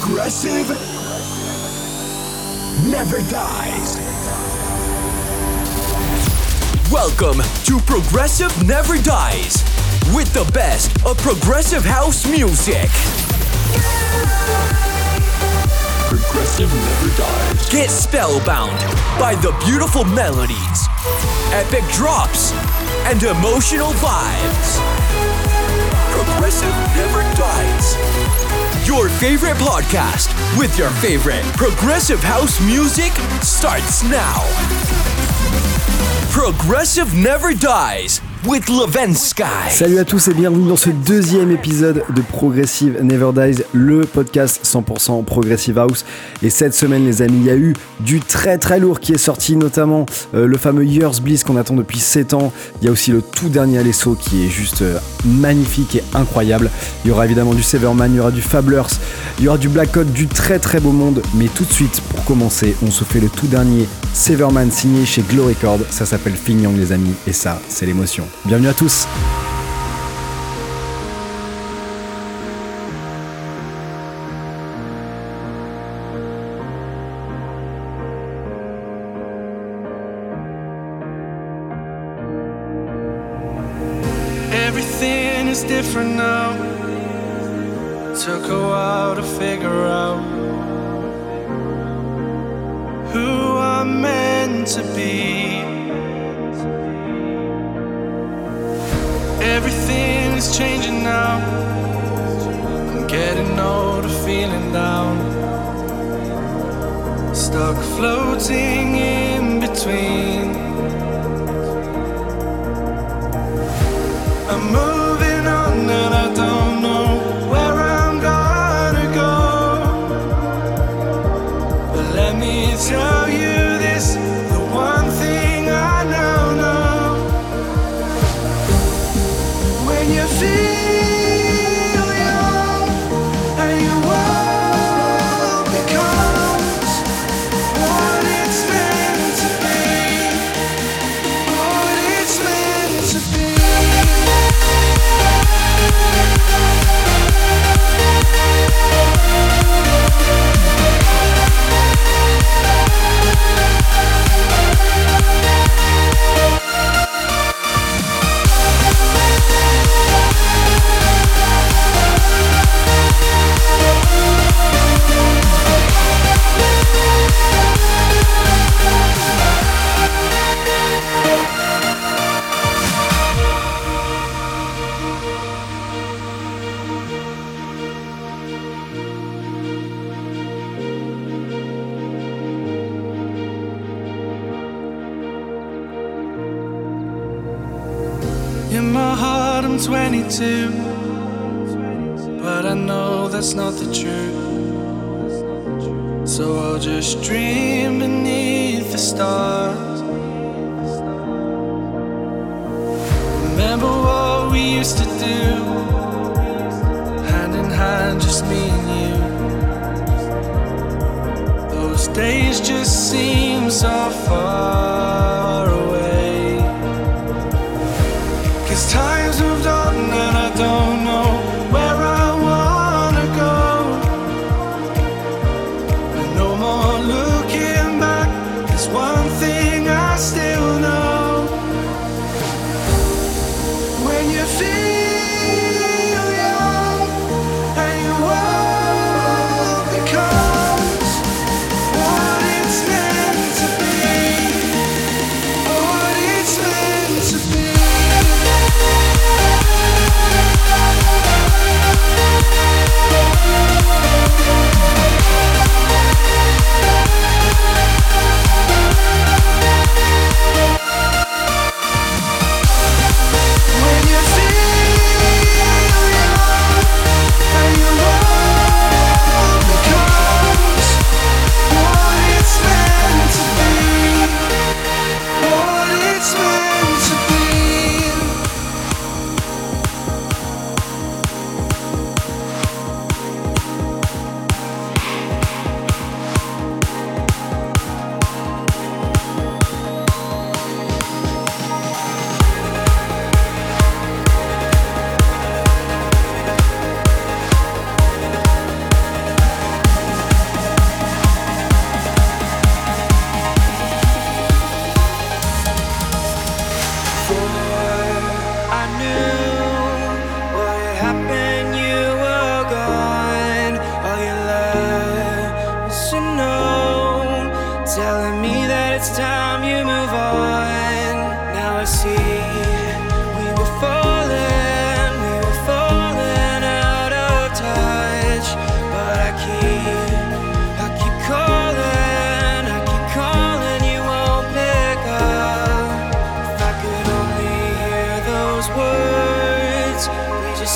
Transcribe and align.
Progressive 0.00 0.68
never 2.88 3.18
dies. 3.28 3.96
Welcome 6.90 7.42
to 7.64 7.80
Progressive 7.80 8.66
Never 8.66 8.96
Dies 9.02 9.64
with 10.14 10.32
the 10.32 10.48
best 10.54 10.92
of 11.04 11.18
progressive 11.18 11.84
house 11.84 12.26
music. 12.26 12.88
Progressive 16.06 16.72
never 16.72 17.16
dies. 17.18 17.68
Get 17.68 17.90
spellbound 17.90 18.78
by 19.18 19.34
the 19.34 19.52
beautiful 19.66 20.04
melodies, 20.04 20.88
epic 21.52 21.84
drops, 21.92 22.52
and 23.04 23.20
emotional 23.22 23.90
vibes. 23.94 24.78
Progressive 26.12 26.74
Never 26.96 27.22
Dies. 27.36 28.27
Your 28.88 29.10
favorite 29.10 29.58
podcast 29.58 30.32
with 30.56 30.78
your 30.78 30.88
favorite 30.88 31.44
progressive 31.58 32.20
house 32.20 32.58
music 32.58 33.12
starts 33.42 34.02
now. 34.02 34.40
Progressive 36.32 37.14
Never 37.14 37.52
Dies 37.52 38.22
with 38.46 38.64
Sky. 39.14 39.44
Salut 39.70 39.98
à 39.98 40.04
tous 40.04 40.28
et 40.28 40.34
bienvenue 40.34 40.68
dans 40.68 40.76
ce 40.76 40.90
deuxième 40.90 41.50
épisode 41.50 42.04
de 42.14 42.20
Progressive 42.22 42.98
Never 43.02 43.30
Dies, 43.34 43.62
le 43.72 44.02
podcast 44.02 44.60
100% 44.64 45.24
Progressive 45.24 45.78
House. 45.78 46.04
Et 46.42 46.50
cette 46.50 46.74
semaine, 46.74 47.04
les 47.04 47.22
amis, 47.22 47.38
il 47.40 47.46
y 47.46 47.50
a 47.50 47.56
eu 47.56 47.74
du 48.00 48.20
très 48.20 48.58
très 48.58 48.78
lourd 48.78 49.00
qui 49.00 49.12
est 49.12 49.18
sorti, 49.18 49.56
notamment 49.56 50.06
euh, 50.34 50.46
le 50.46 50.56
fameux 50.56 50.84
Years 50.84 51.20
Bliss 51.20 51.42
qu'on 51.42 51.56
attend 51.56 51.74
depuis 51.74 51.98
7 51.98 52.34
ans. 52.34 52.52
Il 52.80 52.86
y 52.86 52.88
a 52.88 52.92
aussi 52.92 53.10
le 53.10 53.22
tout 53.22 53.48
dernier 53.48 53.78
Alesso 53.78 54.14
qui 54.14 54.44
est 54.44 54.50
juste 54.50 54.82
euh, 54.82 54.98
magnifique 55.24 55.96
et 55.96 56.04
incroyable. 56.14 56.70
Il 57.04 57.08
y 57.08 57.10
aura 57.10 57.24
évidemment 57.24 57.54
du 57.54 57.62
Severman, 57.62 58.12
il 58.12 58.18
y 58.18 58.20
aura 58.20 58.30
du 58.30 58.42
Fablers, 58.42 58.88
il 59.38 59.46
y 59.46 59.48
aura 59.48 59.58
du 59.58 59.68
Black 59.68 59.92
Code, 59.92 60.12
du 60.12 60.26
très 60.26 60.58
très 60.58 60.80
beau 60.80 60.92
monde. 60.92 61.22
Mais 61.34 61.48
tout 61.48 61.64
de 61.64 61.72
suite, 61.72 62.00
pour 62.10 62.24
commencer, 62.24 62.76
on 62.86 62.90
se 62.90 63.04
fait 63.04 63.20
le 63.20 63.28
tout 63.28 63.46
dernier 63.46 63.88
Severman 64.12 64.70
signé 64.70 65.06
chez 65.06 65.22
Glow 65.22 65.46
Record. 65.46 65.80
Ça 65.90 66.06
s'appelle 66.06 66.34
Fing 66.34 66.58
les 66.76 66.92
amis, 66.92 67.14
et 67.26 67.32
ça, 67.32 67.60
c'est 67.68 67.86
l'émotion. 67.86 68.27
Bienvenue 68.44 68.68
à 68.68 68.74
tous 68.74 69.06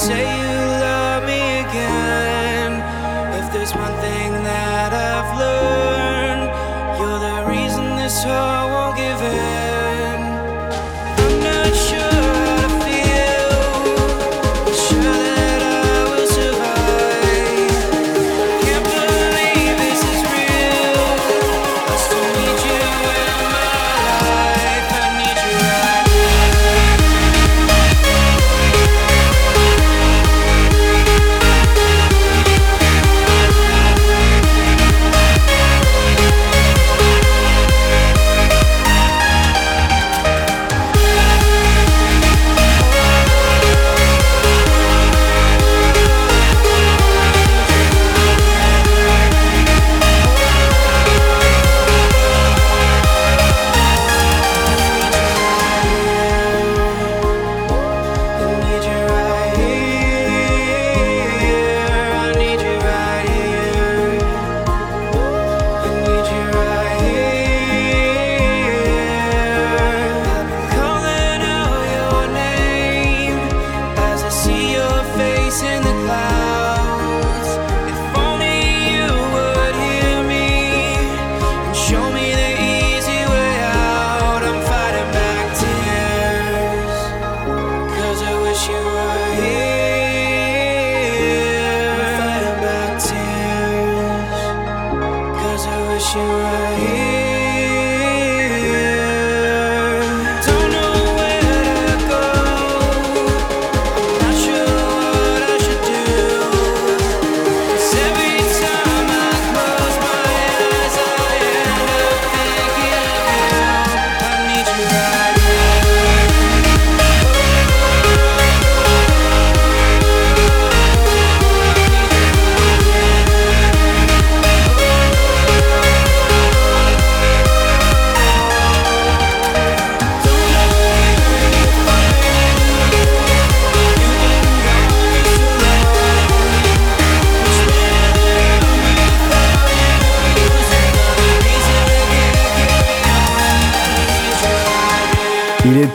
say 0.02 0.46
you 0.46 0.51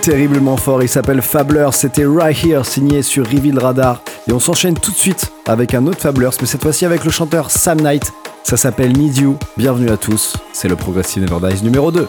terriblement 0.07 0.55
fort. 0.55 0.81
Il 0.81 0.87
s'appelle 0.87 1.21
Fablers. 1.21 1.73
C'était 1.73 2.05
Right 2.05 2.41
Here, 2.41 2.63
signé 2.65 3.01
sur 3.01 3.25
Reveal 3.25 3.59
Radar. 3.59 4.01
Et 4.29 4.31
on 4.31 4.39
s'enchaîne 4.39 4.75
tout 4.75 4.91
de 4.91 4.95
suite 4.95 5.33
avec 5.45 5.73
un 5.73 5.85
autre 5.85 5.99
Fabler, 5.99 6.29
mais 6.39 6.47
cette 6.47 6.61
fois-ci 6.61 6.85
avec 6.85 7.03
le 7.03 7.11
chanteur 7.11 7.51
Sam 7.51 7.81
Knight. 7.81 8.13
Ça 8.43 8.55
s'appelle 8.55 8.97
Need 8.97 9.17
You. 9.17 9.37
Bienvenue 9.57 9.89
à 9.89 9.97
tous. 9.97 10.37
C'est 10.53 10.69
le 10.69 10.77
Progressive 10.77 11.29
Never 11.29 11.49
Dies 11.49 11.61
numéro 11.61 11.91
2. 11.91 12.07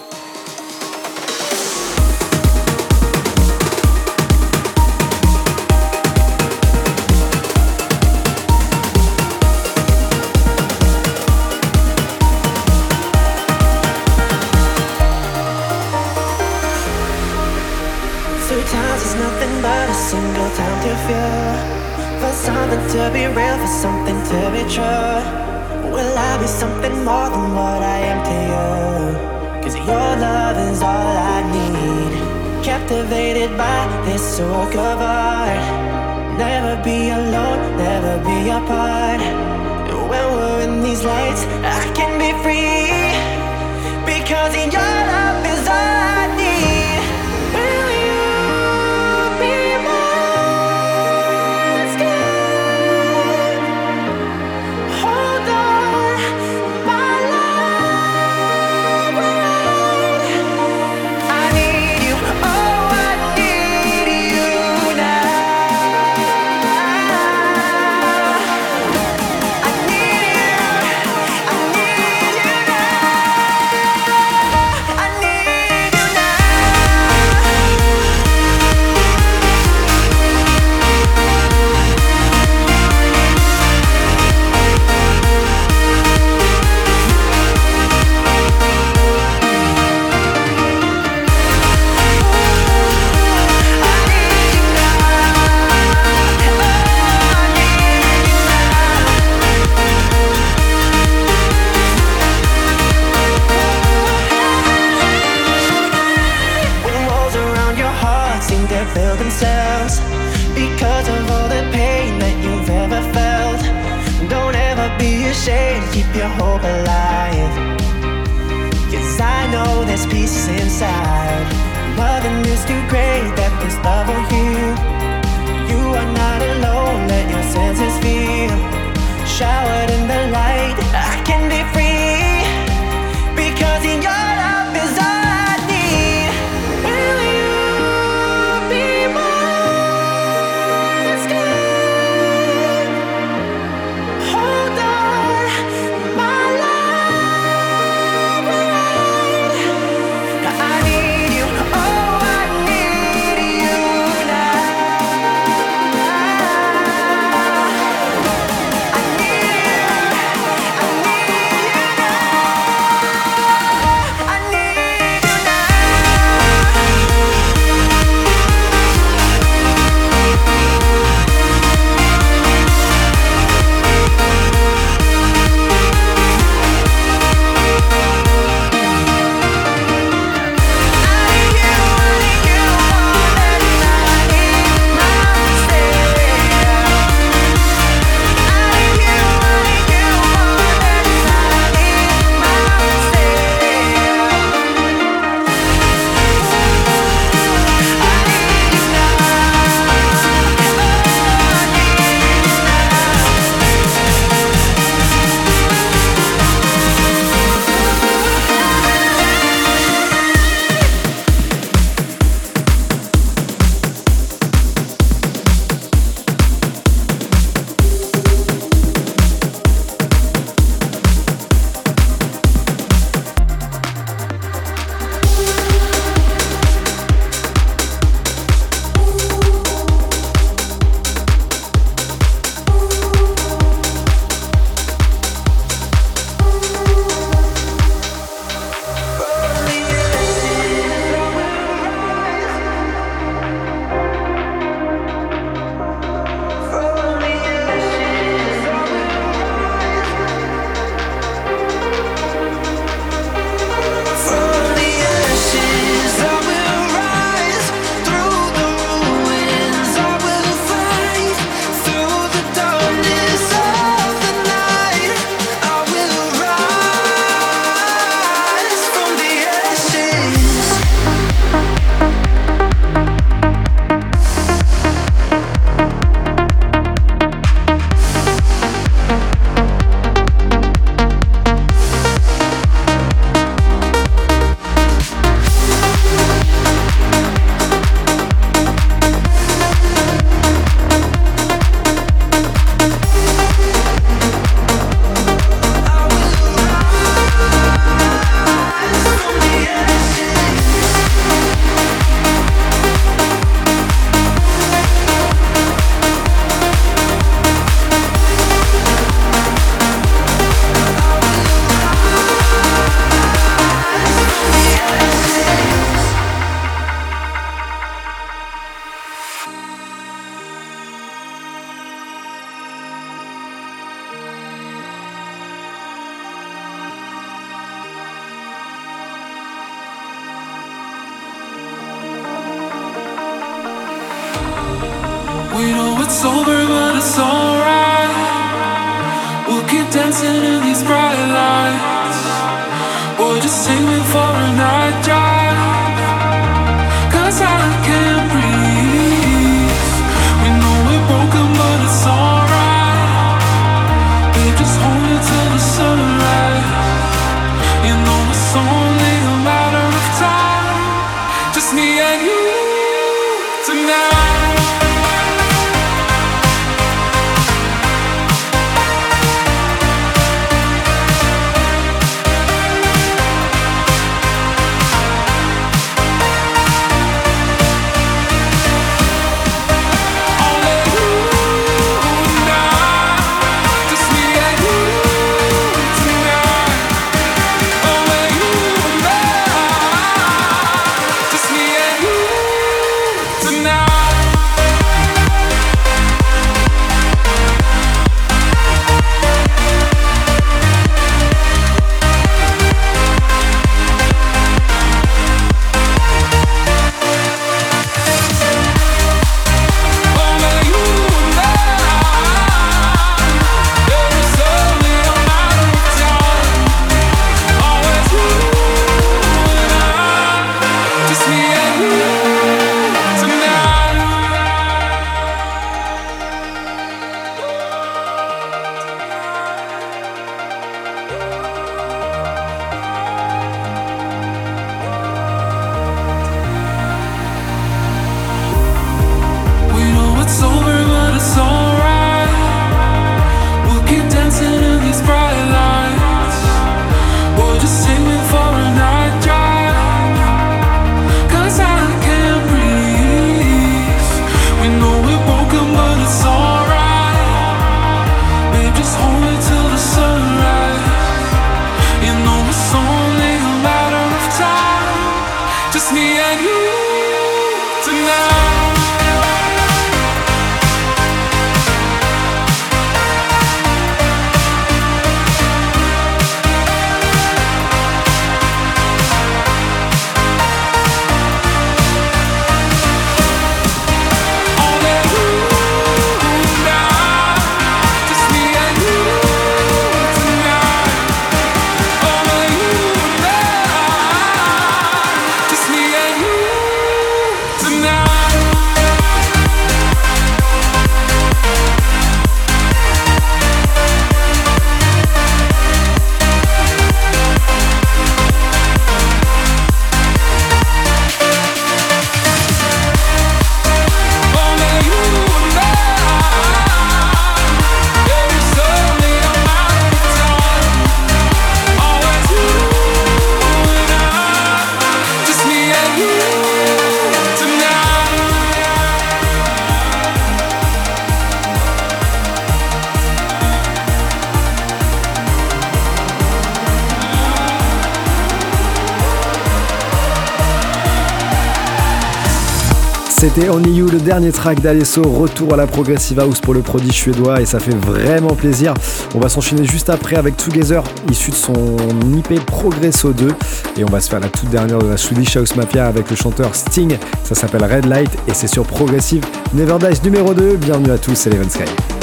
C'était 543.38 543.50
Only 543.50 543.70
You, 543.70 543.88
le 543.88 544.00
dernier 544.00 544.32
track 544.32 544.60
d'Alesso. 544.60 545.00
Retour 545.00 545.54
à 545.54 545.56
la 545.56 545.68
Progressive 545.68 546.18
House 546.18 546.40
pour 546.40 546.54
le 546.54 546.60
prodige 546.60 546.94
suédois 546.94 547.40
et 547.40 547.46
ça 547.46 547.60
fait 547.60 547.76
vraiment 547.76 548.34
plaisir. 548.34 548.74
On 549.14 549.20
va 549.20 549.28
s'enchaîner 549.28 549.64
juste 549.64 549.90
après 549.90 550.16
avec 550.16 550.36
Together, 550.36 550.82
issu 551.08 551.30
de 551.30 551.36
son 551.36 551.76
IP 552.16 552.44
Progresso 552.44 553.12
2. 553.12 553.28
Et 553.76 553.84
on 553.84 553.90
va 553.90 554.00
se 554.00 554.10
faire 554.10 554.18
la 554.18 554.28
toute 554.28 554.50
dernière 554.50 554.80
de 554.80 554.88
la 554.88 554.96
Swedish 554.96 555.36
House 555.36 555.54
Mafia 555.54 555.86
avec 555.86 556.10
le 556.10 556.16
chanteur 556.16 556.52
Sting. 556.52 556.96
Ça 557.22 557.36
s'appelle 557.36 557.62
Red 557.62 557.86
Light 557.86 558.10
et 558.26 558.34
c'est 558.34 558.48
sur 558.48 558.64
Progressive 558.64 559.24
Never 559.54 559.76
Dies 559.78 560.00
numéro 560.02 560.34
2. 560.34 560.56
Bienvenue 560.56 560.90
à 560.90 560.98
tous, 560.98 561.14
c'est 561.14 561.30
Leven 561.30 561.48
Sky. 561.48 561.97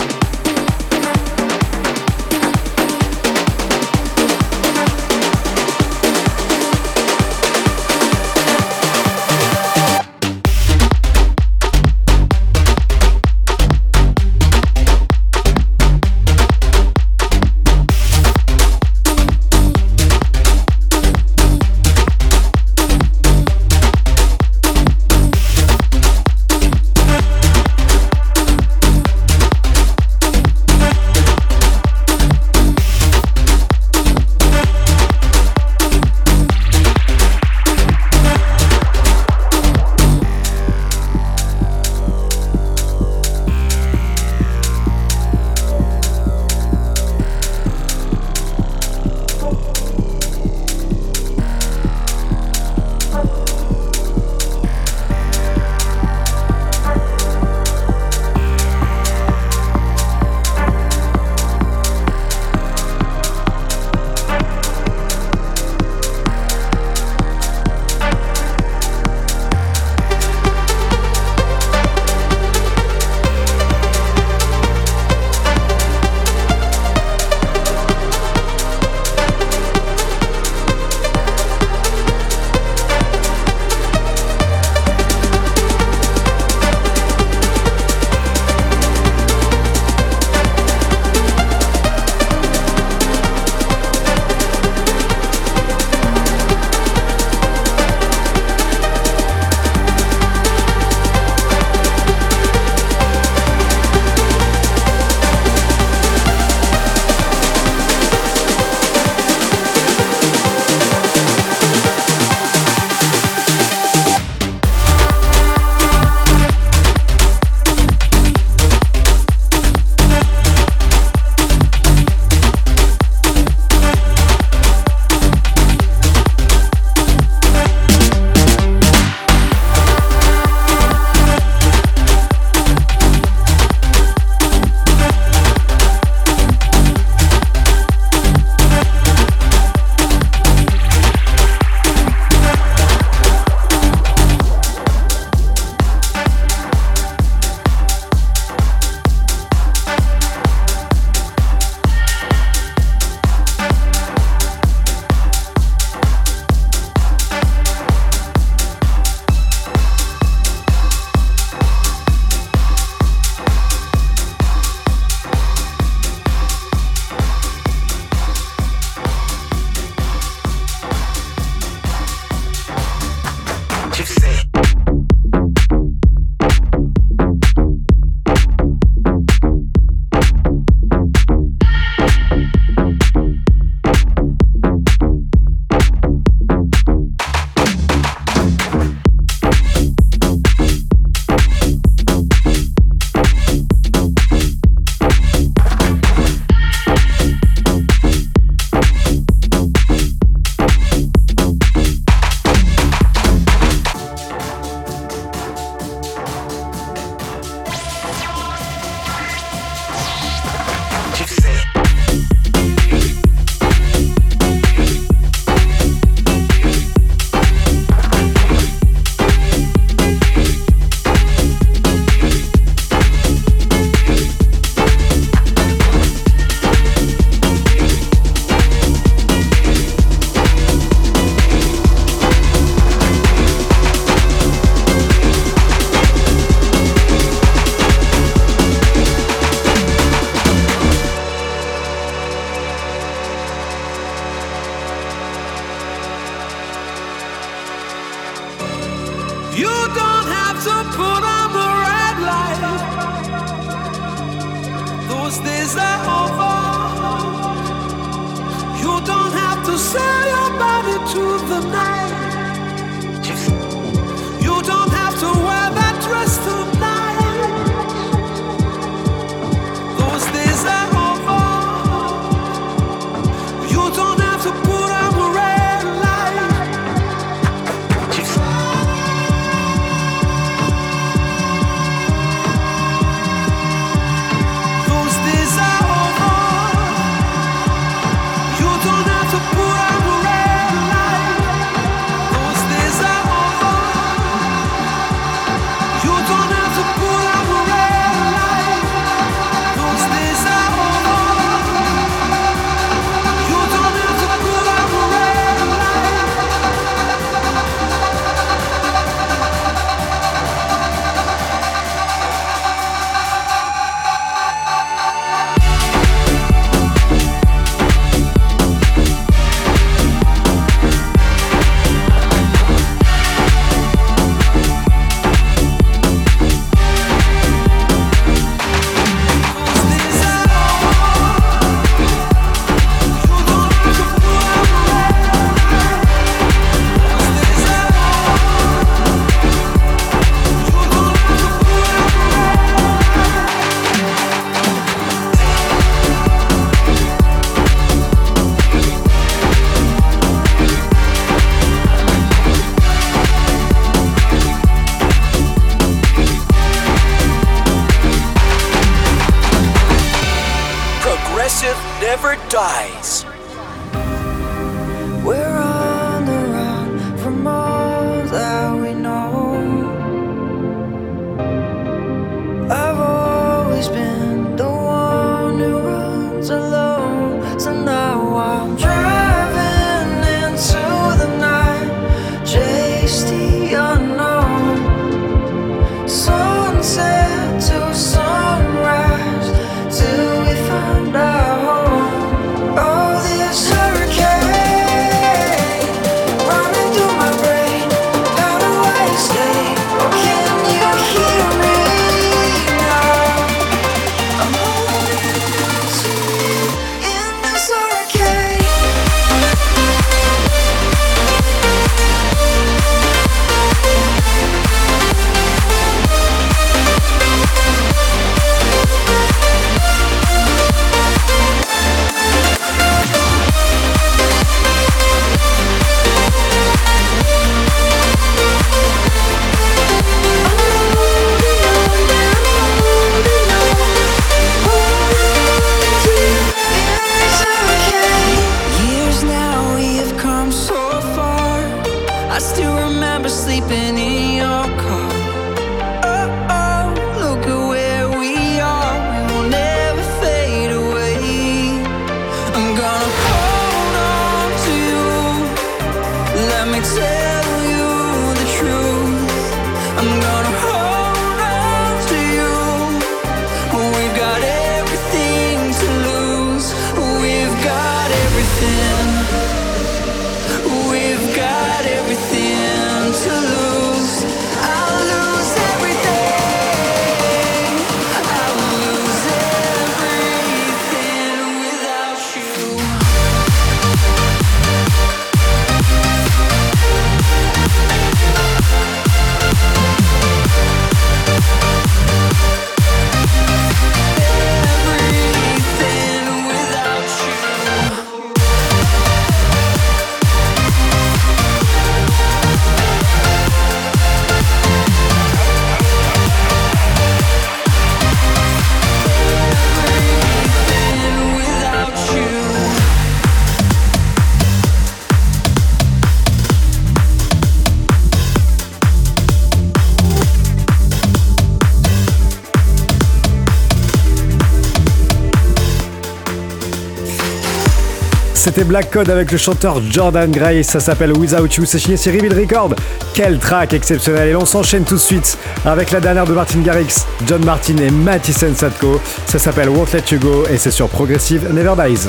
c'était 528.46 528.64
Black 528.64 528.92
Code 528.92 529.10
avec 529.10 529.32
le 529.32 529.40
chanteur 529.40 529.82
Jordan 529.90 530.30
Gray, 530.30 530.64
ça 530.64 530.80
s'appelle 530.80 531.12
Without 531.18 531.48
You, 531.48 531.66
c'est 531.66 531.80
signé 531.80 531.98
Cyril 531.98 532.32
Record. 532.32 532.76
Quel 533.16 533.40
track 533.40 533.74
exceptionnel. 533.74 534.30
Et 534.30 534.36
on 534.36 534.46
s'enchaîne 534.46 534.84
tout 534.84 534.94
de 534.94 535.00
suite 535.00 535.36
avec 535.66 535.90
la 535.90 536.00
dernière 536.00 536.26
de 536.26 536.34
Martin 536.34 536.60
Garrix, 536.60 537.08
John 537.26 537.44
Martin 537.44 537.78
et 537.78 537.90
Mathisen 537.90 538.56
Sadko, 538.56 539.02
ça 539.26 539.40
s'appelle 539.40 539.70
Won't 539.70 539.88
Let 539.94 540.04
You 540.12 540.20
Go. 540.20 540.44
Et 540.54 540.58
c'est 540.58 540.70
sur 540.70 540.90
Progressive 540.90 541.52
Never 541.52 541.74
Dies. 541.76 542.08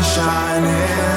sunshine. 0.00 0.64
here. 0.64 1.11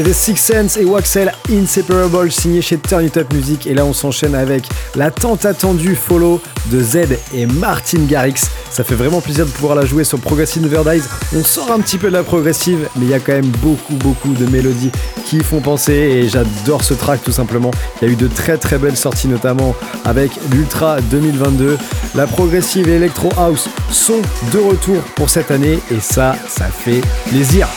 C'était 0.00 0.14
Six 0.14 0.36
Sense 0.36 0.76
et 0.78 0.86
Waxel 0.86 1.30
Inseparable 1.52 2.32
signé 2.32 2.62
chez 2.62 2.78
Turn 2.78 3.04
It 3.04 3.18
Up 3.18 3.30
Music. 3.34 3.66
Et 3.66 3.74
là, 3.74 3.84
on 3.84 3.92
s'enchaîne 3.92 4.34
avec 4.34 4.64
la 4.96 5.10
tant 5.10 5.34
attendue 5.34 5.94
follow 5.94 6.40
de 6.72 6.80
Z 6.80 7.18
et 7.34 7.44
Martin 7.44 8.06
Garrix. 8.08 8.46
Ça 8.70 8.82
fait 8.82 8.94
vraiment 8.94 9.20
plaisir 9.20 9.44
de 9.44 9.50
pouvoir 9.50 9.74
la 9.74 9.84
jouer 9.84 10.04
sur 10.04 10.18
Progressive 10.18 10.62
Neverdies. 10.62 11.02
On 11.36 11.44
sort 11.44 11.70
un 11.70 11.80
petit 11.80 11.98
peu 11.98 12.08
de 12.08 12.14
la 12.14 12.22
progressive, 12.22 12.88
mais 12.96 13.04
il 13.04 13.10
y 13.10 13.14
a 13.14 13.20
quand 13.20 13.34
même 13.34 13.52
beaucoup, 13.58 13.92
beaucoup 13.92 14.32
de 14.32 14.46
mélodies 14.46 14.90
qui 15.26 15.40
font 15.40 15.60
penser. 15.60 15.92
Et 15.92 16.28
j'adore 16.30 16.82
ce 16.82 16.94
track 16.94 17.22
tout 17.22 17.32
simplement. 17.32 17.70
Il 18.00 18.08
y 18.08 18.10
a 18.10 18.14
eu 18.14 18.16
de 18.16 18.26
très, 18.26 18.56
très 18.56 18.78
belles 18.78 18.96
sorties, 18.96 19.28
notamment 19.28 19.76
avec 20.06 20.30
l'Ultra 20.50 21.02
2022. 21.02 21.76
La 22.14 22.26
progressive 22.26 22.88
et 22.88 22.94
Electro 22.96 23.28
House 23.36 23.68
sont 23.90 24.22
de 24.50 24.58
retour 24.60 25.02
pour 25.16 25.28
cette 25.28 25.50
année. 25.50 25.78
Et 25.90 26.00
ça, 26.00 26.36
ça 26.48 26.68
fait 26.68 27.02
plaisir. 27.28 27.68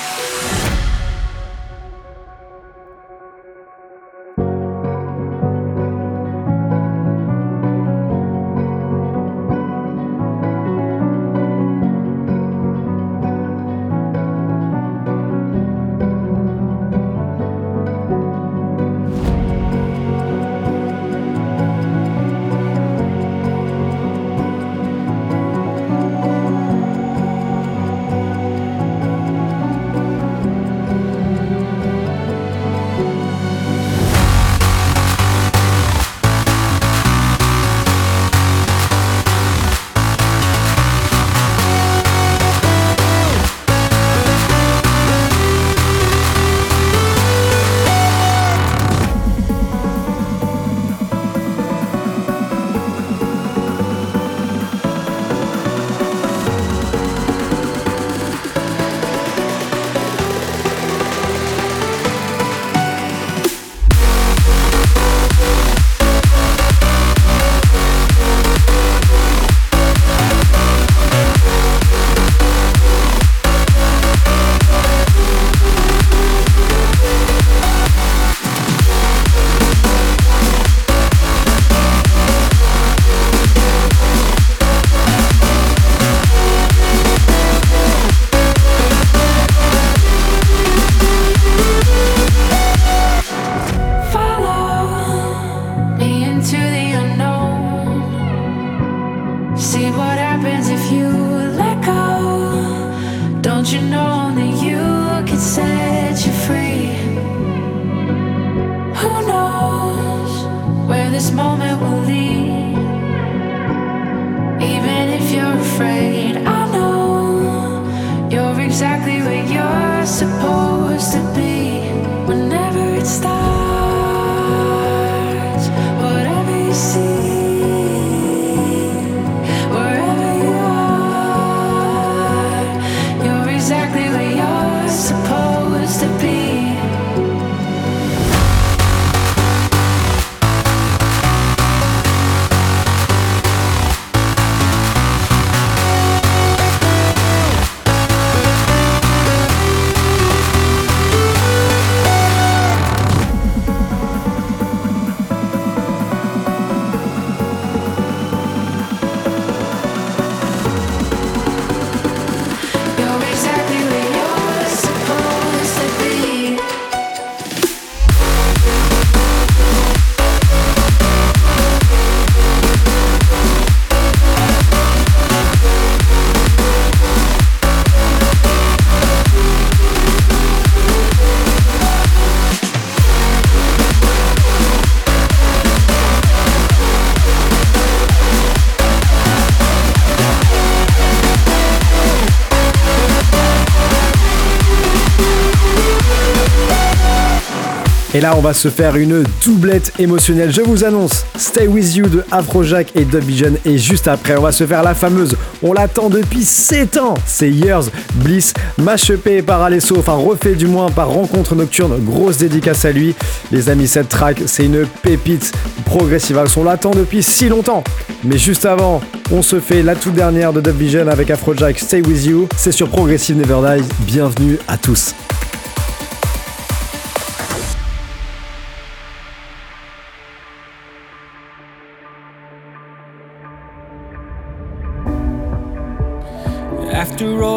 Là, 198.24 198.36
on 198.38 198.41
va 198.41 198.53
se 198.53 198.69
faire 198.69 198.95
une 198.95 199.26
doublette 199.43 199.91
émotionnelle. 199.99 200.49
Je 200.49 200.61
vous 200.61 200.86
annonce 200.86 201.26
Stay 201.36 201.67
With 201.67 201.93
You 201.93 202.07
de 202.07 202.24
Afrojack 202.32 202.95
et 202.95 203.03
Dub 203.03 203.21
Vision. 203.21 203.51
Et 203.65 203.78
juste 203.78 204.07
après, 204.07 204.38
on 204.38 204.43
va 204.43 204.53
se 204.53 204.65
faire 204.65 204.82
la 204.82 204.95
fameuse. 204.95 205.36
On 205.61 205.74
l'attend 205.74 206.07
depuis 206.07 206.45
7 206.45 206.95
ans. 206.95 207.15
C'est 207.26 207.49
Years 207.49 207.84
Bliss, 208.15 208.53
machepé 208.78 209.41
par 209.41 209.61
Alesso, 209.61 209.97
enfin 209.97 210.13
refait 210.13 210.55
du 210.55 210.67
moins 210.67 210.89
par 210.89 211.09
Rencontre 211.09 211.53
Nocturne. 211.53 212.01
Grosse 212.01 212.38
dédicace 212.38 212.86
à 212.86 212.93
lui. 212.93 213.13
Les 213.51 213.67
amis, 213.67 213.89
cette 213.89 214.07
track, 214.07 214.41
c'est 214.45 214.63
une 214.63 214.86
pépite 215.01 215.51
progressive. 215.84 216.39
On 216.55 216.63
l'attend 216.63 216.91
depuis 216.91 217.24
si 217.24 217.49
longtemps. 217.49 217.84
Mais 218.24 218.38
juste 218.38 218.65
avant, 218.65 219.01
on 219.34 219.41
se 219.41 219.59
fait 219.59 219.84
la 219.84 219.95
toute 219.95 220.13
dernière 220.13 220.53
de 220.53 220.61
Dub 220.61 220.78
Vision 220.78 221.09
avec 221.09 221.30
Afrojack 221.30 221.78
Stay 221.78 222.01
With 222.01 222.26
You. 222.26 222.47
C'est 222.55 222.71
sur 222.71 222.88
Progressive 222.88 223.36
Never 223.36 223.59
Die. 223.67 223.84
Bienvenue 224.05 224.59
à 224.69 224.78
tous. 224.78 225.13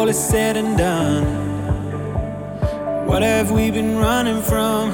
All 0.07 0.11
is 0.11 0.29
said 0.29 0.55
and 0.55 0.77
done, 0.77 1.25
what 3.07 3.21
have 3.21 3.51
we 3.51 3.69
been 3.71 3.97
running 3.97 4.41
from? 4.41 4.91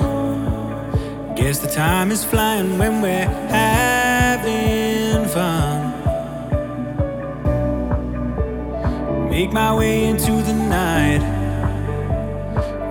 Guess 1.36 1.59
the 1.59 1.68
time 1.68 2.09
is 2.09 2.24
flying 2.24 2.80
when 2.80 2.99
we're 2.99 3.30
having 3.49 5.28
fun. 5.30 5.91
Make 9.30 9.51
my 9.51 9.76
way 9.76 10.05
into 10.05 10.32
the 10.32 10.53
night, 10.53 11.22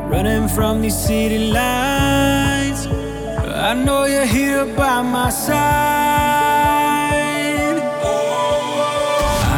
running 0.08 0.46
from 0.48 0.80
these 0.80 0.96
city 0.96 1.50
lights. 1.50 2.86
I 3.66 3.74
know 3.74 4.04
you're 4.04 4.26
here 4.26 4.64
by 4.76 5.02
my 5.02 5.30
side. 5.30 5.58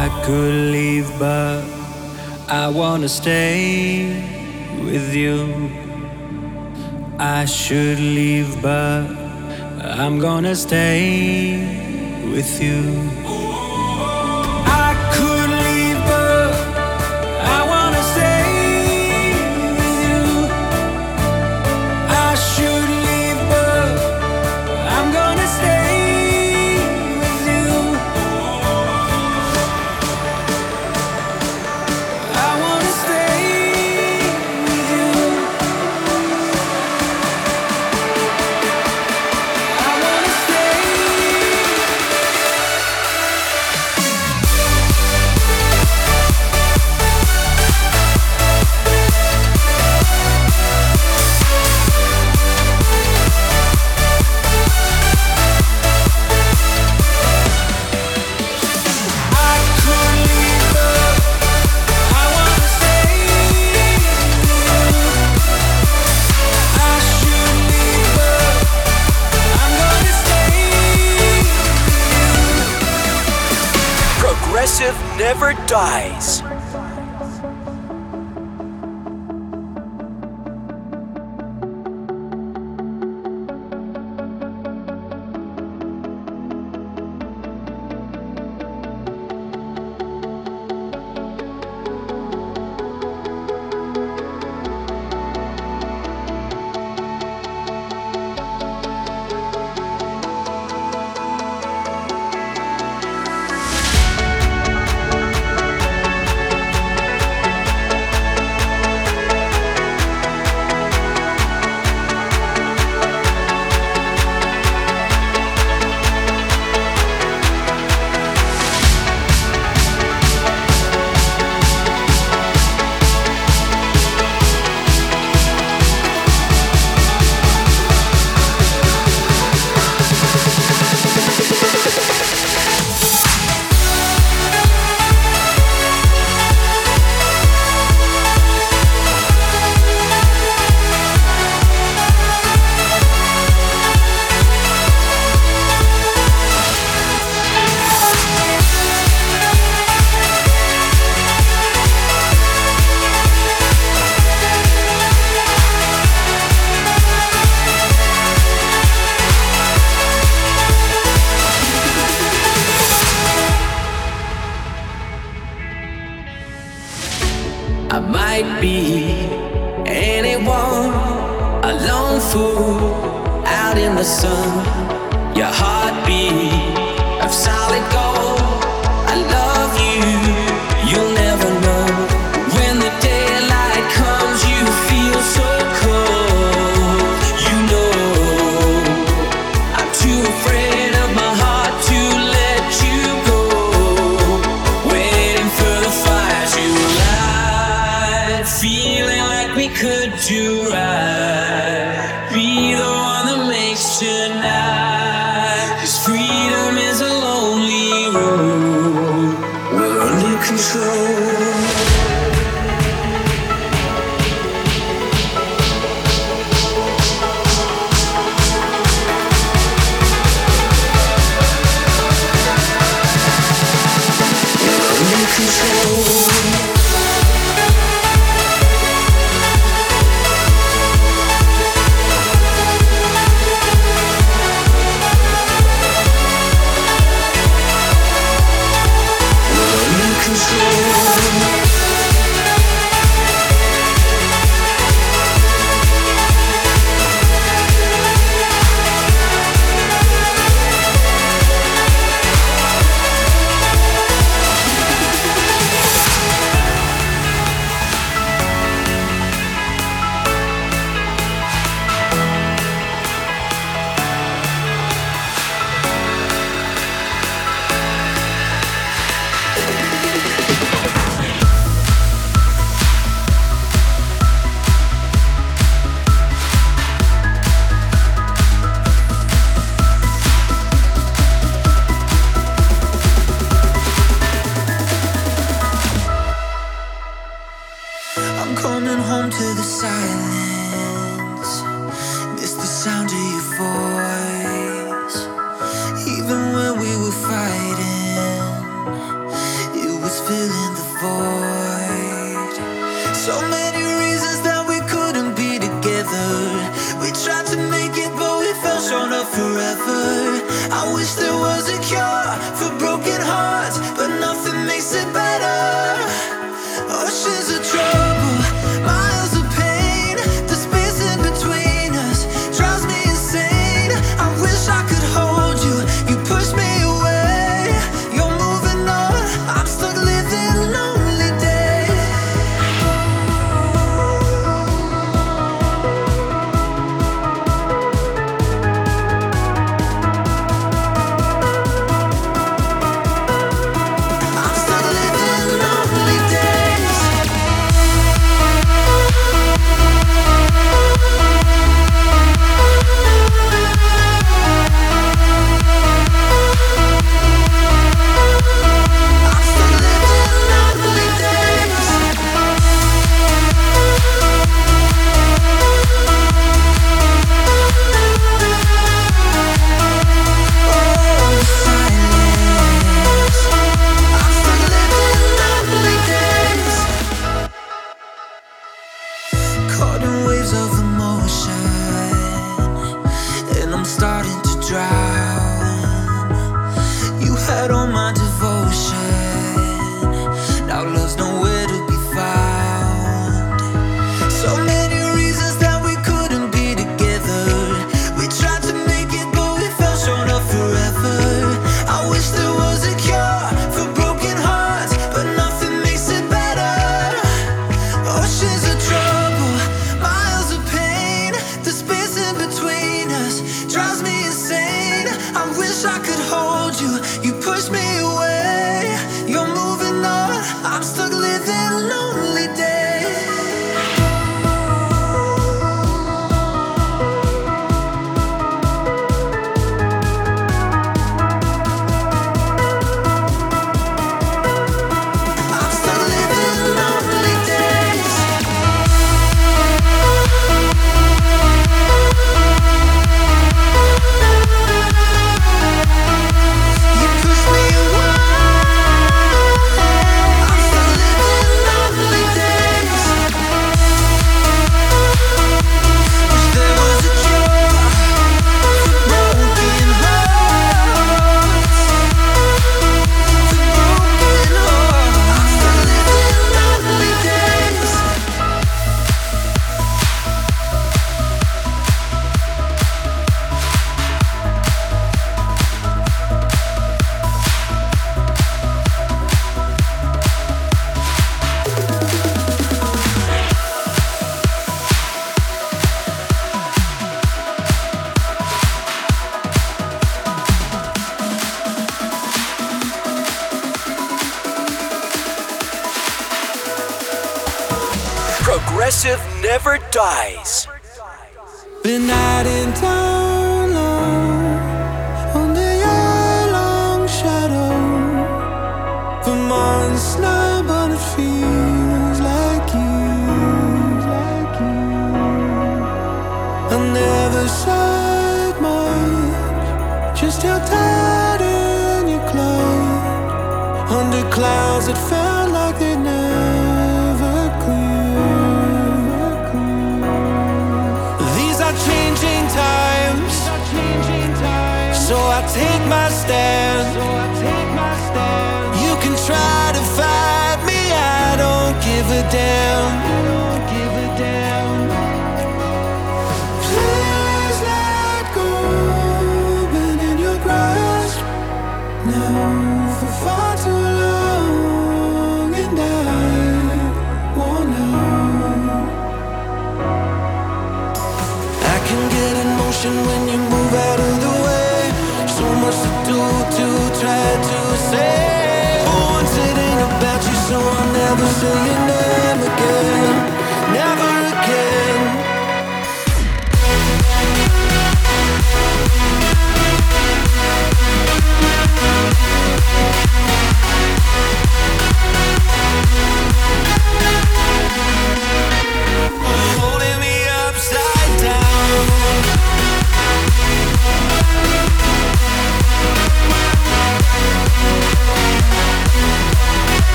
I 0.00 0.22
could 0.24 0.72
leave, 0.72 1.08
but 1.20 1.77
I 2.50 2.68
wanna 2.68 3.10
stay 3.10 4.06
with 4.82 5.14
you. 5.14 5.70
I 7.18 7.44
should 7.44 7.98
leave, 7.98 8.62
but 8.62 9.04
I'm 9.82 10.18
gonna 10.18 10.56
stay 10.56 12.24
with 12.32 12.62
you. 12.62 13.27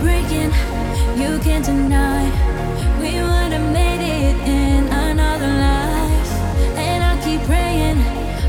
breaking, 0.00 0.50
you 1.20 1.38
can't 1.40 1.64
deny. 1.64 2.24
We 3.00 3.12
would 3.22 3.52
have 3.56 3.72
made 3.72 4.02
it 4.02 4.36
in 4.46 4.86
another 4.88 5.46
life. 5.46 6.30
And 6.76 7.02
I 7.04 7.12
keep 7.24 7.40
praying, 7.42 7.98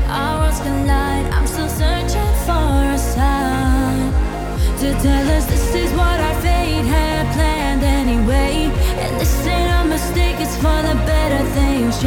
our 0.08 0.40
worlds 0.40 0.60
collide. 0.60 1.26
I'm 1.34 1.46
still 1.46 1.68
searching 1.68 2.32
for 2.46 2.70
a 2.96 2.98
sign 2.98 4.12
to 4.80 4.88
tell 5.02 5.26
us 5.36 5.46
this 5.46 5.74
is 5.74 5.90
what 5.92 6.18
our 6.20 6.40
fate 6.40 6.86
had 6.96 7.32
planned 7.34 7.82
anyway. 7.82 8.70
And 9.02 9.20
this 9.20 9.46
ain't 9.46 9.70
a 9.70 9.88
mistake, 9.88 10.36
it's 10.38 10.56
for 10.56 10.80
the 10.88 10.94
better 11.06 11.44
things. 11.50 12.02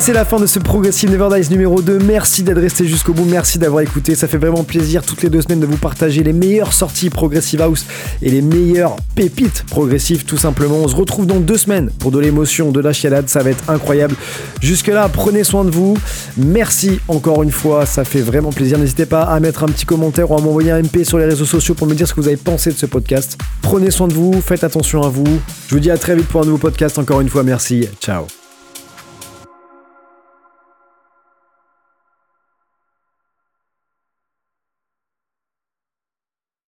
Et 0.00 0.02
c'est 0.02 0.14
la 0.14 0.24
fin 0.24 0.40
de 0.40 0.46
ce 0.46 0.58
Progressive 0.58 1.10
Never 1.10 1.28
Dies 1.38 1.50
numéro 1.50 1.82
2. 1.82 1.98
Merci 1.98 2.42
d'être 2.42 2.58
resté 2.58 2.86
jusqu'au 2.86 3.12
bout, 3.12 3.26
merci 3.26 3.58
d'avoir 3.58 3.82
écouté. 3.82 4.14
Ça 4.14 4.28
fait 4.28 4.38
vraiment 4.38 4.64
plaisir 4.64 5.02
toutes 5.02 5.20
les 5.20 5.28
deux 5.28 5.42
semaines 5.42 5.60
de 5.60 5.66
vous 5.66 5.76
partager 5.76 6.22
les 6.22 6.32
meilleures 6.32 6.72
sorties 6.72 7.10
Progressive 7.10 7.60
House 7.60 7.84
et 8.22 8.30
les 8.30 8.40
meilleures 8.40 8.96
pépites 9.14 9.62
progressives 9.68 10.24
tout 10.24 10.38
simplement. 10.38 10.76
On 10.76 10.88
se 10.88 10.96
retrouve 10.96 11.26
dans 11.26 11.38
deux 11.38 11.58
semaines 11.58 11.90
pour 11.98 12.12
de 12.12 12.18
l'émotion, 12.18 12.72
de 12.72 12.80
la 12.80 12.94
chialade, 12.94 13.28
ça 13.28 13.42
va 13.42 13.50
être 13.50 13.68
incroyable. 13.68 14.14
Jusque-là, 14.62 15.06
prenez 15.12 15.44
soin 15.44 15.66
de 15.66 15.70
vous. 15.70 15.98
Merci 16.38 16.98
encore 17.06 17.42
une 17.42 17.52
fois, 17.52 17.84
ça 17.84 18.04
fait 18.04 18.22
vraiment 18.22 18.52
plaisir. 18.52 18.78
N'hésitez 18.78 19.04
pas 19.04 19.24
à 19.24 19.38
mettre 19.38 19.64
un 19.64 19.68
petit 19.68 19.84
commentaire 19.84 20.30
ou 20.30 20.34
à 20.34 20.40
m'envoyer 20.40 20.70
un 20.70 20.80
MP 20.82 21.04
sur 21.04 21.18
les 21.18 21.26
réseaux 21.26 21.44
sociaux 21.44 21.74
pour 21.74 21.86
me 21.86 21.94
dire 21.94 22.08
ce 22.08 22.14
que 22.14 22.22
vous 22.22 22.28
avez 22.28 22.38
pensé 22.38 22.72
de 22.72 22.78
ce 22.78 22.86
podcast. 22.86 23.36
Prenez 23.60 23.90
soin 23.90 24.08
de 24.08 24.14
vous, 24.14 24.40
faites 24.40 24.64
attention 24.64 25.02
à 25.02 25.10
vous. 25.10 25.26
Je 25.68 25.74
vous 25.74 25.80
dis 25.80 25.90
à 25.90 25.98
très 25.98 26.16
vite 26.16 26.28
pour 26.28 26.40
un 26.40 26.46
nouveau 26.46 26.56
podcast. 26.56 26.98
Encore 26.98 27.20
une 27.20 27.28
fois, 27.28 27.42
merci. 27.42 27.86
Ciao. 28.00 28.24